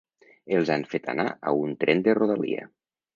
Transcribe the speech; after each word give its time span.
Els 0.59 0.69
han 0.75 0.85
fet 0.93 1.09
anar 1.13 1.25
a 1.51 1.53
un 1.65 1.75
tren 1.83 2.01
de 2.09 2.17
rodalia. 2.21 2.65